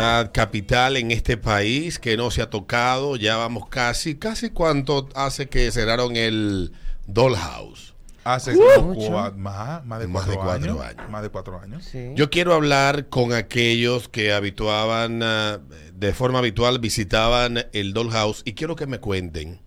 [0.00, 3.16] ciudad capital en este país que no se ha tocado.
[3.16, 6.72] Ya vamos casi, casi cuánto hace que cerraron el
[7.06, 7.94] Dollhouse.
[8.24, 11.10] Hace Uh, más, más de Más cuatro, de cuatro años, años.
[11.10, 11.84] Más de cuatro años.
[11.84, 12.12] Sí.
[12.14, 15.58] Yo quiero hablar con aquellos que habituaban, ah,
[15.94, 19.60] de forma habitual, visitaban el Dollhouse y quiero que me cuenten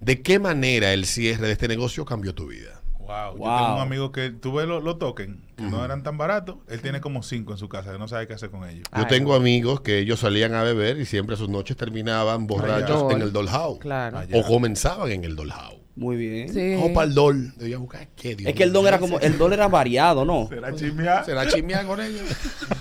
[0.00, 2.80] de qué manera el cierre de este negocio cambió tu vida.
[3.06, 3.32] Wow.
[3.32, 3.58] Yo Wow.
[3.58, 6.56] tengo un amigo que tuve los los tokens, que no eran tan baratos.
[6.68, 8.84] Él tiene como cinco en su casa, que no sabe qué hacer con ellos.
[8.92, 13.12] Yo Ay, tengo amigos que ellos salían a beber y siempre sus noches terminaban borrachos
[13.12, 13.78] en el Dollhouse.
[13.78, 14.18] Claro.
[14.18, 15.80] Ay, O comenzaban en el Dollhouse.
[15.96, 16.52] Muy bien.
[16.52, 16.74] Sí.
[16.74, 17.54] Vamos para el Doll.
[17.56, 20.46] Debía buscar qué, Dios Es que el don era como, el don era variado, ¿no?
[20.48, 21.24] ¿Será chimia?
[21.24, 22.20] ¿Será chismear con ellos?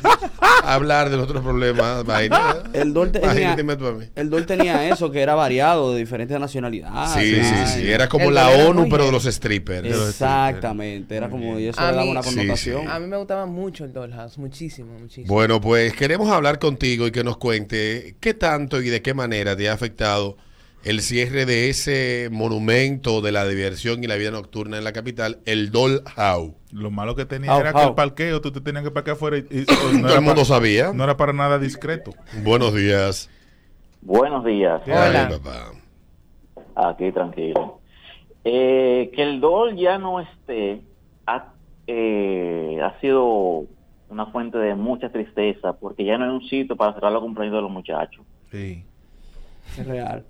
[0.64, 2.04] Hablar de nuestros problemas.
[2.04, 2.82] Imagínate.
[2.82, 4.06] El don tenía, Imagínate tú a mí.
[4.16, 7.12] el don tenía eso, que era variado de diferentes nacionalidades.
[7.14, 7.90] Sí, sí, sí.
[7.92, 9.88] Era como El la ONU, muy pero de los strippers.
[9.88, 12.82] Exactamente, era como, y eso A le daba mí- una Sí, connotación.
[12.82, 12.88] sí.
[12.92, 15.28] A mí me gustaba mucho el Dollhouse, muchísimo, muchísimo.
[15.34, 19.56] Bueno, pues queremos hablar contigo y que nos cuente qué tanto y de qué manera
[19.56, 20.38] te ha afectado
[20.86, 25.40] el cierre de ese monumento de la diversión y la vida nocturna en la capital,
[25.46, 26.54] el Dollhouse.
[26.72, 29.42] Lo malo que tenía era que el parqueo, tú te tenías que parquear afuera y,
[29.50, 29.66] y-
[30.02, 30.94] no, Todo el mundo sabía.
[30.94, 32.12] no era para nada discreto.
[32.44, 33.30] Buenos días.
[34.02, 34.82] Buenos días.
[34.86, 35.28] Hola.
[35.28, 35.72] Ay, papá.
[36.92, 37.80] Aquí tranquilo.
[38.44, 40.82] Eh, que el DOL ya no esté
[41.26, 41.54] ha,
[41.88, 43.64] eh, ha sido
[44.10, 47.56] una fuente de mucha tristeza porque ya no hay un sitio para cerrar los cumpleaños
[47.56, 48.24] de los muchachos.
[48.52, 48.84] Sí,
[49.80, 50.24] Es real.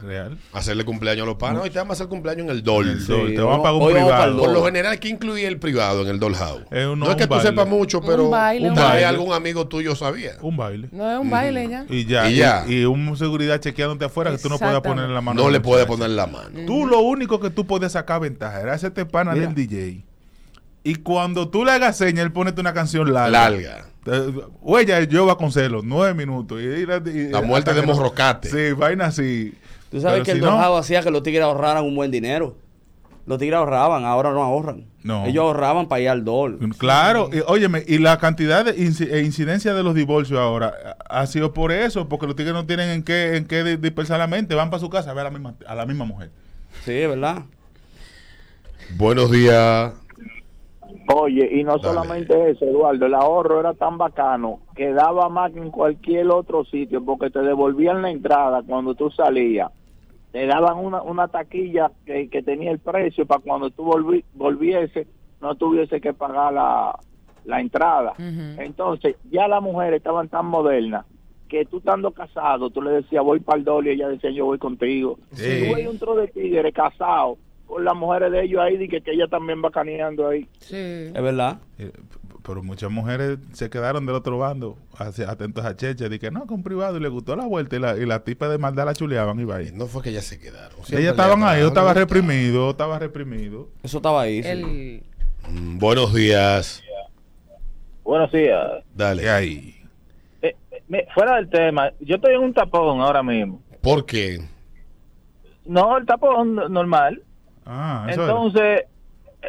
[0.00, 0.38] Real.
[0.54, 1.62] Hacerle cumpleaños a los panos.
[1.62, 2.88] Hoy te vamos a hacer cumpleaños en el Doll.
[2.88, 3.28] El Dol.
[3.28, 4.38] Sí, te van a pagar un privado.
[4.38, 6.62] Por lo general, ¿qué incluye el privado en el Dollhouse?
[6.70, 7.48] Es no es que un tú baile.
[7.50, 9.06] sepas mucho, pero Un baile, un tal vez baile.
[9.06, 10.32] algún amigo tuyo sabía.
[10.40, 10.88] Un baile.
[10.90, 11.84] No es un baile ya.
[11.88, 12.30] Y ya.
[12.30, 12.64] Y Y, ya.
[12.66, 15.02] y un seguridad chequeándote afuera que tú no puedas Exactamente.
[15.02, 15.42] poner la mano.
[15.42, 15.98] No le puede muchacho.
[15.98, 16.60] poner la mano.
[16.66, 19.46] Tú lo único que tú podías sacar ventaja era hacerte pana Mira.
[19.46, 20.04] del DJ.
[20.84, 23.50] Y cuando tú le hagas seña, él ponete una canción larga.
[23.50, 23.86] Larga.
[24.06, 26.60] Eh, Huella, yo va con celo, nueve minutos.
[26.60, 28.48] Y, y- y- La muerte hasta de no- Morrocate.
[28.50, 29.54] Sí, vaina así.
[29.90, 32.10] Tú sabes Pero que el si no- Dollhouse hacía que los tigres ahorraran un buen
[32.10, 32.56] dinero.
[33.26, 34.86] Los tigres ahorraban, ahora no ahorran.
[35.04, 35.26] No.
[35.26, 36.58] Ellos ahorraban para ir al dólar.
[36.78, 41.24] Claro, y, óyeme, y la cantidad de inci- e incidencia de los divorcios ahora ha
[41.28, 44.26] sido por eso, porque los tigres no tienen en qué, en qué di- dispersar la
[44.26, 46.30] mente, van para su casa a ver a la misma, a la misma mujer.
[46.84, 47.42] Sí, ¿verdad?
[48.96, 49.92] Buenos días.
[51.14, 51.82] Oye, y no Dale.
[51.82, 56.64] solamente eso, Eduardo, el ahorro era tan bacano que daba más que en cualquier otro
[56.64, 59.70] sitio porque te devolvían la entrada cuando tú salías.
[60.30, 65.06] Te daban una, una taquilla que, que tenía el precio para cuando tú volvi- volviese
[65.40, 66.98] no tuviese que pagar la,
[67.44, 68.14] la entrada.
[68.18, 71.04] Entonces, ya las mujeres estaban tan modernas
[71.48, 74.46] que tú estando casado, tú le decías voy para el dólar y ella decía yo
[74.46, 75.18] voy contigo.
[75.32, 75.50] Sí.
[75.50, 77.38] Y tú un tro de tigres casados
[77.72, 80.46] con las mujeres de ellos ahí, y que, que ella también va caneando ahí.
[80.60, 80.76] Sí.
[80.76, 81.58] Es verdad.
[81.78, 81.90] Eh,
[82.44, 86.46] pero muchas mujeres se quedaron del otro bando, hacia- atentos a Cheche, de que no,
[86.46, 88.94] con privado, y le gustó la vuelta, y la, y la tipa de maldad la
[88.94, 89.70] chuleaban y va ahí.
[89.72, 90.72] No fue que ellas se quedaron.
[90.84, 93.68] Siempre Ellas estaban ahí, yo estaba reprimido, estaba reprimido.
[93.82, 94.42] Eso estaba ahí.
[94.42, 94.48] sí.
[94.48, 95.02] El,
[95.48, 96.82] Mm, Buenos días.
[98.04, 98.84] Buenos días.
[98.94, 99.28] Dale.
[99.28, 99.74] Ahí.
[100.40, 103.60] Eh, eh, fuera del tema, yo estoy en un tapón ahora mismo.
[103.80, 104.40] ¿Por qué?
[105.64, 107.22] No, el tapón no- normal.
[107.66, 108.22] Ah, eso.
[108.22, 108.82] Entonces,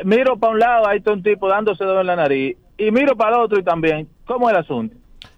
[0.03, 2.57] miro para un lado, ahí está un tipo dándose dedo en la nariz.
[2.78, 4.07] Y miro para el otro y también.
[4.25, 4.96] ¿Cómo es el asunto?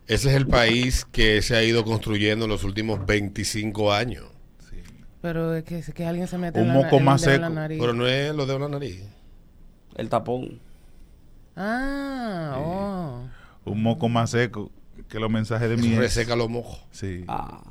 [0.08, 4.25] Ese es el país que se ha ido construyendo en los últimos 25 años.
[5.22, 7.50] pero de que, que alguien se mete Un en la, moco el más la seco.
[7.50, 7.80] nariz.
[7.80, 9.03] Pero no es lo de la nariz.
[9.96, 10.59] El tapón.
[11.56, 13.22] Ah, oh.
[13.66, 14.69] Un moco más seco
[15.09, 16.86] que los mensajes de mi reseca los mojos.
[16.92, 17.24] Sí.
[17.28, 17.62] Ah.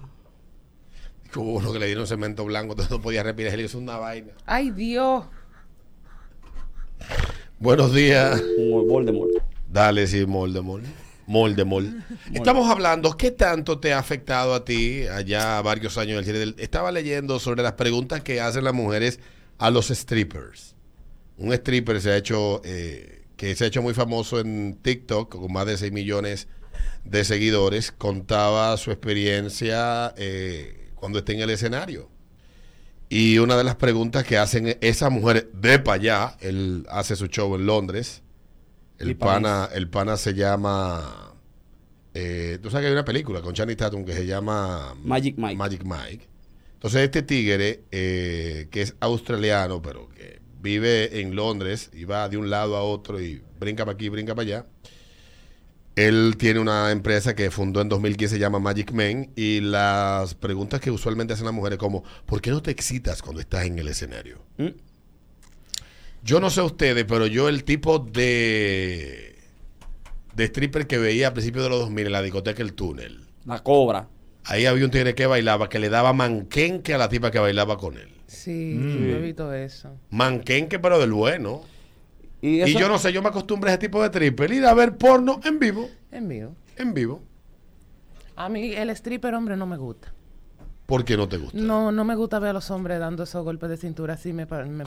[1.36, 3.54] Hubo uno que le dieron cemento blanco, entonces no podía respirar.
[3.54, 4.32] Y le hizo una vaina.
[4.46, 5.24] Ay, Dios.
[7.58, 8.42] Buenos días.
[8.88, 9.30] Voldemort.
[9.70, 10.82] Dale, sí, Moldemol.
[11.26, 12.04] Moldemol.
[12.32, 16.38] Estamos hablando, ¿qué tanto te ha afectado a ti allá varios años del cine?
[16.38, 19.20] Del- Estaba leyendo sobre las preguntas que hacen las mujeres
[19.58, 20.74] a los strippers.
[21.38, 25.52] Un stripper se ha hecho, eh, que se ha hecho muy famoso en TikTok, con
[25.52, 26.46] más de 6 millones
[27.04, 32.08] de seguidores, contaba su experiencia eh, cuando está en el escenario.
[33.10, 37.26] Y una de las preguntas que hacen esas mujeres de para allá, él hace su
[37.26, 38.22] show en Londres,
[38.98, 41.34] el pana, el pana se llama.
[42.14, 45.56] eh, Tú sabes que hay una película con Channing Tatum que se llama Magic Mike.
[45.56, 46.26] Magic Mike.
[46.72, 52.38] Entonces, este tigre, eh, que es australiano, pero que vive en Londres y va de
[52.38, 54.66] un lado a otro y brinca para aquí, brinca para allá.
[55.96, 60.80] Él tiene una empresa que fundó en 2015, se llama Magic Man, y las preguntas
[60.80, 63.86] que usualmente hacen las mujeres como, ¿por qué no te excitas cuando estás en el
[63.88, 64.38] escenario?
[64.58, 64.68] ¿Mm?
[66.24, 69.34] Yo no sé ustedes, pero yo el tipo de
[70.34, 73.62] de stripper que veía a principios de los 2000 en la discoteca El Túnel, La
[73.62, 74.08] cobra.
[74.46, 77.76] Ahí había un tigre que bailaba que le daba manquenque a la tipa que bailaba
[77.78, 78.08] con él.
[78.26, 79.06] Sí, Mm.
[79.06, 79.96] yo he visto eso.
[80.10, 81.62] Manquenque, pero del bueno.
[82.46, 84.54] Y, yo no sé, yo me acostumbré a ese tipo de triple.
[84.54, 85.88] Ir a ver porno en vivo.
[86.12, 86.54] En vivo.
[86.76, 87.22] En vivo.
[88.36, 90.12] A mí el stripper hombre no me gusta.
[90.84, 91.56] ¿Por qué no te gusta?
[91.58, 94.34] No, no me gusta ver a los hombres dando esos golpes de cintura así.
[94.34, 94.84] Me, me-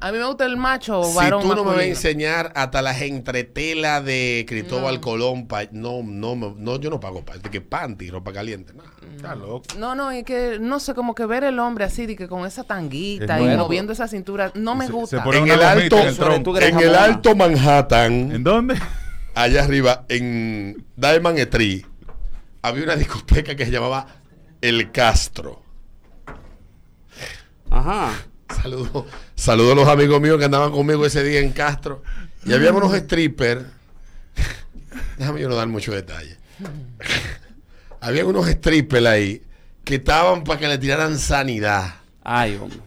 [0.00, 2.82] a mí me gusta el macho Si varón tú no me vas a enseñar hasta
[2.82, 7.60] las entretelas de Cristóbal Colón, pa- no, no, no, yo no pago pa- de que
[7.60, 8.90] panty, ropa caliente, nada.
[9.16, 9.62] Está loco.
[9.78, 12.44] No, no, es que no sé, como que ver el hombre así, de que con
[12.46, 15.16] esa tanguita Es y moviendo esa cintura, no me Se- gusta.
[15.18, 16.58] se pone En el alto, en el tronco.
[16.58, 18.74] en el alto Manhattan, ¿En dónde?
[19.34, 21.84] allá arriba, en Diamond Street,
[22.60, 24.06] había una discoteca que se llamaba
[24.60, 25.62] El Castro.
[27.70, 28.12] Ajá.
[28.54, 32.02] Saludos saludo a los amigos míos que andaban conmigo ese día en Castro.
[32.44, 33.64] Y había unos strippers.
[35.18, 36.36] Déjame yo no dar mucho detalle.
[38.00, 39.42] había unos strippers ahí
[39.84, 41.94] que estaban para que le tiraran sanidad.
[42.22, 42.78] Ay, hombre.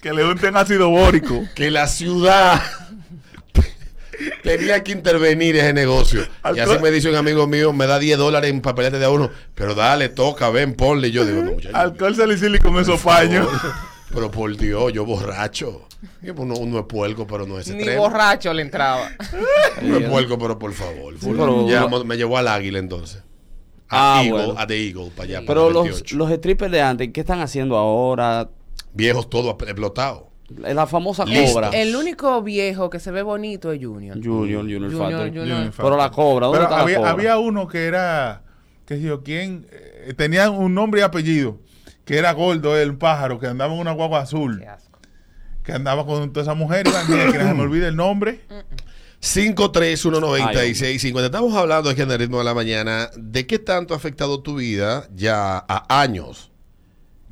[0.00, 1.44] Que le unten ácido bórico.
[1.54, 2.60] Que la ciudad
[4.42, 6.22] tenía que intervenir ese negocio.
[6.54, 9.10] Y así me dice un amigo mío, me da 10 dólares en papelete de a
[9.10, 9.30] uno.
[9.54, 11.08] Pero dale, toca, ven, ponle.
[11.08, 11.76] Y yo digo, no, muchacho.
[11.76, 13.48] Alcohol salicílico con esos paños.
[14.12, 15.86] Pero por Dios, yo borracho.
[16.22, 18.02] Y Uno, uno es puerco, pero no es Ni extremo.
[18.02, 19.08] borracho le entraba.
[19.82, 21.14] No es puerco, pero por favor.
[21.18, 23.22] Sí, pero- Ya mo- me llevó al águila entonces.
[23.88, 24.60] A Ah, Eagle, bueno.
[24.60, 25.42] a The Eagle, para allá.
[25.46, 26.16] Pero los, 28.
[26.16, 28.48] los strippers de antes, ¿qué están haciendo ahora?
[28.92, 30.24] Viejos todos explotados.
[30.58, 31.70] La famosa cobra.
[31.70, 34.16] El único viejo que se ve bonito es Junior.
[34.22, 35.72] Junior, Junior, Junior.
[35.76, 37.10] Pero la cobra, ¿dónde Pero está la había, cobra?
[37.10, 38.42] había uno que era,
[38.86, 41.58] qué sé yo, quién, eh, tenía un nombre y apellido,
[42.04, 44.98] que era gordo, el pájaro, que andaba en una guagua azul, Qué asco.
[45.64, 48.40] que andaba con mujeres, la niña, que se me olvida el nombre.
[49.22, 51.26] 5319650.
[51.26, 54.56] Estamos hablando aquí en el ritmo de la mañana de qué tanto ha afectado tu
[54.56, 56.50] vida ya a años.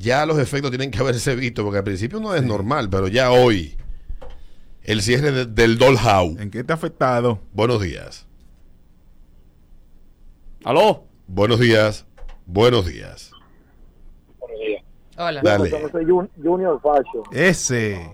[0.01, 3.31] Ya los efectos tienen que haberse visto, porque al principio no es normal, pero ya
[3.31, 3.77] hoy.
[4.83, 6.39] El cierre de- del Dollhouse.
[6.41, 7.39] ¿En qué te ha afectado?
[7.53, 8.27] Buenos días.
[10.65, 11.05] ¿Aló?
[11.27, 12.07] Buenos días.
[12.47, 13.31] Buenos días.
[15.19, 15.43] Hola.
[15.43, 15.69] Dale.
[15.71, 17.25] Yo soy Jun- Junior Fashion.
[17.33, 18.11] Ese.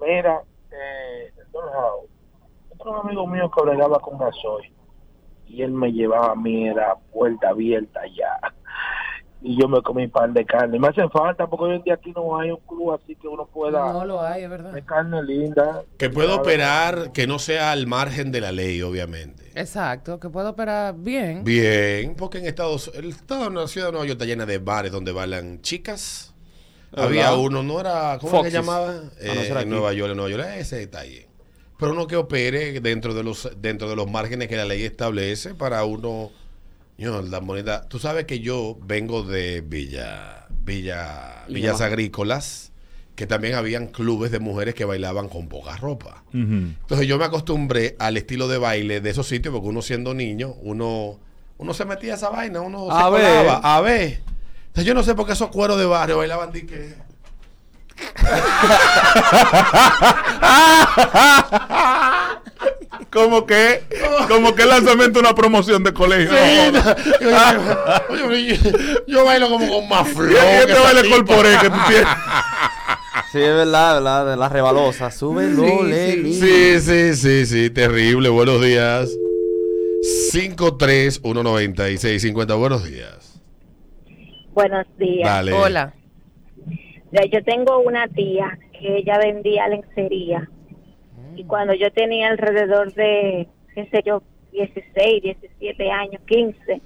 [0.00, 0.40] Mira,
[0.70, 2.08] eh, Don Howe,
[2.78, 4.72] otro amigo mío que bregaba con gasoil
[5.46, 8.54] y él me llevaba a mí, era puerta abierta ya.
[9.42, 10.78] Y yo me comí pan de carne.
[10.78, 13.46] Me hace falta porque hoy en día aquí no hay un club así que uno
[13.46, 13.90] pueda.
[13.92, 14.72] No lo hay, es verdad.
[14.72, 15.82] de carne linda.
[15.96, 19.50] Que pueda operar que no sea al margen de la ley, obviamente.
[19.54, 21.42] Exacto, que puedo operar bien.
[21.42, 24.58] Bien, porque en Estados el estado de la ciudad de Nueva York está llena de
[24.58, 26.34] bares donde bailan chicas.
[26.92, 27.06] ¿Verdad?
[27.06, 28.52] Había uno, no era, ¿cómo Foxes.
[28.52, 28.88] llamaba?
[28.90, 29.68] Ah, no, Eh, en aquí.
[29.68, 31.24] Nueva York, en Nueva York, ese ahí.
[31.78, 35.54] Pero uno que opere dentro de los dentro de los márgenes que la ley establece
[35.54, 36.30] para uno,
[37.00, 37.88] yo, la moneda.
[37.88, 41.86] Tú sabes que yo vengo de Villa, Villa, Villa Villas Baja.
[41.86, 42.72] Agrícolas,
[43.16, 46.22] que también habían clubes de mujeres que bailaban con poca ropa.
[46.32, 50.54] Entonces yo me acostumbré al estilo de baile de esos sitios, porque uno siendo niño,
[50.62, 51.18] uno,
[51.58, 53.22] uno se metía a esa vaina, uno se A ver.
[53.44, 54.20] colaba, a ver.
[54.68, 56.94] Entonces yo no sé por qué esos cueros de barrio bailaban di que.
[63.10, 63.82] Como que,
[64.28, 66.30] como que el lanzamiento de una promoción de colegio.
[68.10, 68.70] Oye, yo,
[69.06, 70.28] yo bailo como con más flow.
[70.30, 72.06] este que esa baile corporé que tú tienes.
[73.32, 75.10] Sí, es verdad, verdad, de la rebalosa.
[75.10, 76.34] Súbelo, Sí.
[76.34, 78.28] Sí, sí, sí, sí, terrible.
[78.28, 79.10] Buenos días.
[80.32, 82.54] 5319650.
[82.58, 83.40] Buenos días.
[84.52, 85.28] Buenos días.
[85.28, 85.52] Dale.
[85.52, 85.94] Hola.
[87.12, 90.48] Ya, Yo tengo una tía que ella vendía lencería.
[91.40, 96.82] Y cuando yo tenía alrededor de, qué sé yo, 16, 17 años, 15,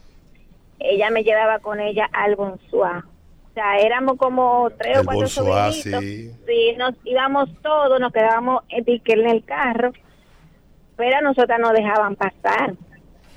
[0.79, 3.03] ella me llevaba con ella al Bonsoir.
[3.51, 6.01] O sea, éramos como tres El o cuatro Bonsoir, sobrinitos.
[6.05, 6.31] sí.
[6.47, 9.93] Sí, nos íbamos todos, nos quedábamos en en el carro,
[10.95, 12.75] pero a nosotras nos dejaban pasar.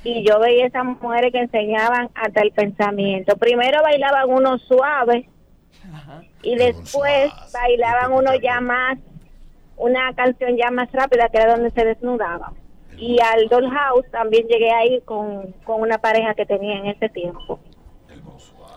[0.03, 3.38] Y yo veía esas mujeres que enseñaban hasta el pensamiento.
[3.38, 5.25] Primero bailaban unos suaves
[6.43, 9.00] y después bailaban uno ya más,
[9.77, 12.53] una canción ya más rápida que era donde se desnudaban.
[12.98, 17.60] Y al Dollhouse también llegué ahí con, con una pareja que tenía en ese tiempo.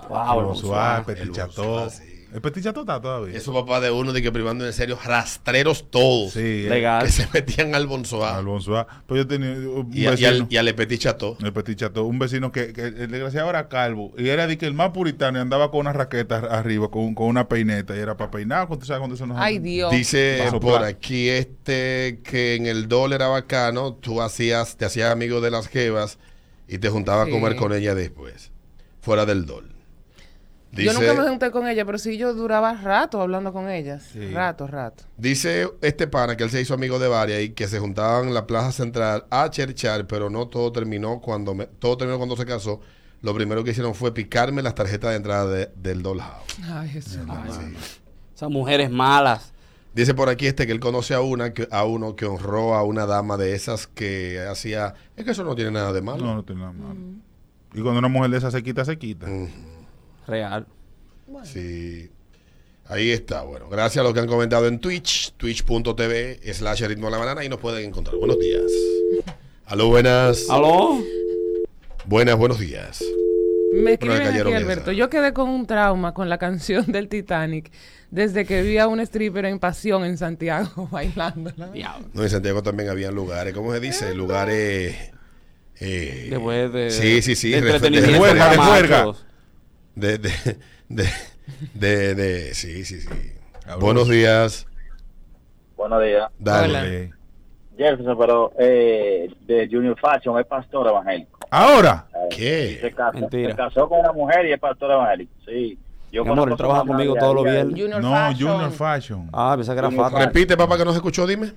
[0.08, 1.64] Wow, Bonsoir, Bonsoir, Petit el Chateau.
[1.64, 2.19] Bonsoir, sí.
[2.32, 3.36] El Petit Chateau está todavía.
[3.36, 7.04] Eso papá de uno de que privando en serio rastreros todos Sí, Legal.
[7.04, 8.86] que se metían al bonsoir al Bonsoir.
[9.06, 10.28] Pues yo tenía un y, a- y vecino.
[10.28, 11.36] al, y al Petit Chateau.
[11.42, 14.66] El Petit Chateau, un vecino que, que el desgraciado era calvo y era de que
[14.66, 18.16] el más puritano y andaba con una raqueta arriba, con, con una peineta y era
[18.16, 18.68] para peinar.
[18.68, 19.90] ¿Cuánto sabes cuándo eso nos Ay, Dios.
[19.90, 25.40] Dice por aquí este que en el dólar era bacano, tú hacías, te hacías amigo
[25.40, 26.18] de las jevas
[26.68, 27.30] y te juntaba Sí.
[27.30, 28.52] a comer con ella después,
[29.00, 29.46] fuera del
[30.72, 34.04] yo nunca me junté con ella, pero sí yo duraba rato hablando con ellas.
[34.12, 34.30] Sí.
[34.30, 35.04] Rato, rato.
[35.16, 38.34] dice este pana que él se hizo amigo de varias y que se juntaban en
[38.34, 42.46] la plaza central a cherchar, pero no todo terminó cuando me- todo terminó cuando se
[42.46, 42.80] casó.
[43.22, 46.56] Lo primero que hicieron fue picarme las tarjetas de entrada de- del Doll House.
[46.72, 47.18] Ay, Jesús.
[48.34, 49.52] Esas mujeres malas.
[49.92, 52.84] Dice por aquí este que él conoce a una que, a uno que honró a
[52.84, 54.94] una dama de esas que hacía.
[55.16, 56.24] Es que eso no tiene nada de malo.
[56.24, 56.94] No, no tiene nada malo.
[57.74, 59.26] Y cuando una mujer de esa se quita, se quita.
[59.26, 59.48] Mm,
[60.30, 60.66] Real.
[61.44, 62.08] sí.
[62.86, 63.42] Ahí está.
[63.42, 67.44] Bueno, gracias a los que han comentado en Twitch, twitch.tv slash ritmo de la banana
[67.44, 68.16] y nos pueden encontrar.
[68.16, 68.64] Buenos días.
[69.66, 70.50] Aló, buenas.
[70.50, 70.98] ¿Aló?
[72.06, 73.04] Buenas, buenos días.
[73.72, 74.90] Me escriben aquí, Alberto.
[74.90, 77.70] Yo quedé con un trauma con la canción del Titanic
[78.10, 80.88] desde que vi a un stripper en pasión en Santiago.
[81.72, 82.08] Diablo.
[82.12, 84.14] No, en Santiago también había lugares, ¿cómo se dice?
[84.16, 84.96] Lugares.
[85.78, 86.90] eh, Después de.
[86.90, 87.50] Sí, sí, sí.
[87.52, 89.12] De de de juerga.
[90.00, 90.30] De, de,
[90.88, 91.04] de,
[91.74, 93.08] de, de- sí, sí, sí.
[93.78, 94.66] Buenos días.
[95.76, 96.30] Buenos días.
[96.38, 96.68] Dale.
[96.68, 96.86] Hola.
[96.86, 97.10] Eh,
[97.76, 101.38] Jefferson, pero eh, de Junior Fashion es pastor evangélico.
[101.50, 102.78] Ahora, ¿Qué?
[102.80, 103.50] Se casó, Mentira.
[103.50, 105.32] se casó con una mujer y es pastor evangélico.
[105.46, 105.78] Sí.
[106.10, 107.78] Yo Mi amor, él trabaja conmigo todos los viernes.
[107.78, 108.50] Junior no, Fashion.
[108.52, 109.28] Junior Fashion.
[109.34, 110.24] Ah, pensé que era fatal.
[110.26, 111.52] Repite, papá, que no se escuchó, dime.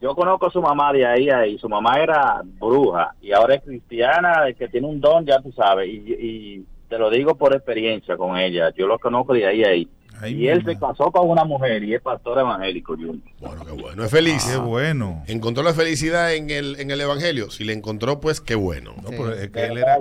[0.00, 1.58] Yo conozco a su mamá de ahí ahí.
[1.58, 5.88] Su mamá era bruja y ahora es cristiana, que tiene un don, ya tú sabes.
[5.88, 8.70] Y, y te lo digo por experiencia con ella.
[8.76, 9.88] Yo lo conozco de ahí a ahí.
[10.20, 10.72] Ay, y él mamá.
[10.72, 13.16] se casó con una mujer y es pastor evangélico, Junior.
[13.40, 14.04] Bueno, qué bueno.
[14.04, 14.44] Es feliz.
[14.48, 15.24] Qué bueno.
[15.26, 17.50] ¿Encontró la felicidad en el, en el Evangelio?
[17.50, 18.94] Si le encontró, pues qué bueno.
[19.02, 19.14] No, Sí.
[19.18, 19.96] pero es que Pero él era.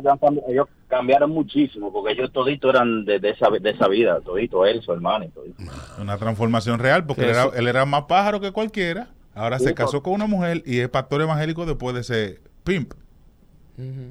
[0.47, 4.83] ellos, cambiaron muchísimo porque ellos toditos eran de, de esa, de esa vida, todito él,
[4.83, 5.63] su hermano y todito.
[5.99, 9.07] Una transformación real, porque Sí, él era, él era más pájaro que cualquiera.
[9.33, 12.93] Ahora Sí, se casó con una mujer y es pastor evangélico después de ser pimp.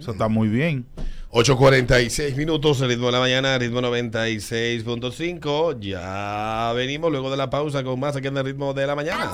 [0.01, 0.85] Eso está muy bien.
[1.33, 5.79] 8.46 minutos, ritmo de la mañana, ritmo 96.5.
[5.81, 9.31] Ya venimos luego de la pausa con más aquí en el ritmo de la mañana.